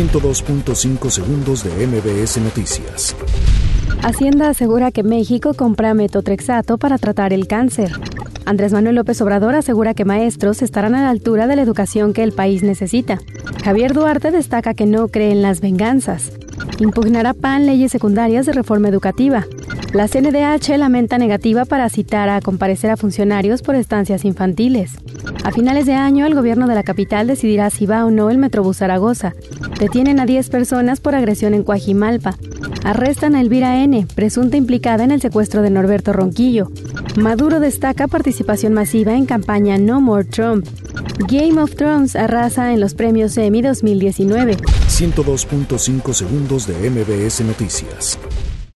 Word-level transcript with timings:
102.5 0.00 1.10
segundos 1.10 1.62
de 1.62 1.86
MBS 1.86 2.38
Noticias. 2.38 3.14
Hacienda 4.02 4.48
asegura 4.48 4.92
que 4.92 5.02
México 5.02 5.52
compra 5.52 5.92
metotrexato 5.92 6.78
para 6.78 6.96
tratar 6.96 7.34
el 7.34 7.46
cáncer. 7.46 7.92
Andrés 8.46 8.72
Manuel 8.72 8.94
López 8.94 9.20
Obrador 9.20 9.54
asegura 9.54 9.92
que 9.92 10.06
maestros 10.06 10.62
estarán 10.62 10.94
a 10.94 11.02
la 11.02 11.10
altura 11.10 11.46
de 11.46 11.56
la 11.56 11.60
educación 11.60 12.14
que 12.14 12.22
el 12.22 12.32
país 12.32 12.62
necesita. 12.62 13.18
Javier 13.62 13.92
Duarte 13.92 14.30
destaca 14.30 14.72
que 14.72 14.86
no 14.86 15.08
cree 15.08 15.32
en 15.32 15.42
las 15.42 15.60
venganzas. 15.60 16.32
Impugnará 16.78 17.34
PAN 17.34 17.66
leyes 17.66 17.92
secundarias 17.92 18.46
de 18.46 18.52
reforma 18.52 18.88
educativa. 18.88 19.44
La 19.92 20.06
CNDH 20.06 20.78
lamenta 20.78 21.18
negativa 21.18 21.64
para 21.64 21.88
citar 21.88 22.28
a 22.28 22.40
comparecer 22.40 22.90
a 22.90 22.96
funcionarios 22.96 23.60
por 23.60 23.74
estancias 23.74 24.24
infantiles. 24.24 24.92
A 25.42 25.50
finales 25.50 25.84
de 25.84 25.94
año, 25.94 26.26
el 26.26 26.34
gobierno 26.36 26.68
de 26.68 26.76
la 26.76 26.84
capital 26.84 27.26
decidirá 27.26 27.70
si 27.70 27.86
va 27.86 28.04
o 28.04 28.10
no 28.12 28.30
el 28.30 28.38
Metrobús 28.38 28.76
Zaragoza. 28.76 29.34
Detienen 29.80 30.20
a 30.20 30.26
10 30.26 30.48
personas 30.48 31.00
por 31.00 31.16
agresión 31.16 31.54
en 31.54 31.64
Coajimalpa. 31.64 32.36
Arrestan 32.84 33.34
a 33.34 33.40
Elvira 33.40 33.82
N., 33.82 34.06
presunta 34.14 34.56
implicada 34.56 35.02
en 35.02 35.10
el 35.10 35.20
secuestro 35.20 35.60
de 35.60 35.70
Norberto 35.70 36.12
Ronquillo. 36.12 36.70
Maduro 37.16 37.58
destaca 37.58 38.06
participación 38.06 38.72
masiva 38.72 39.14
en 39.14 39.26
campaña 39.26 39.76
No 39.76 40.00
More 40.00 40.24
Trump. 40.24 40.68
Game 41.28 41.60
of 41.60 41.74
Thrones 41.74 42.14
arrasa 42.14 42.72
en 42.72 42.80
los 42.80 42.94
premios 42.94 43.36
Emmy 43.36 43.60
2019. 43.60 44.56
102.5 44.56 46.12
segundos 46.12 46.68
de 46.68 46.90
MBS 46.90 47.40
Noticias. 47.40 48.18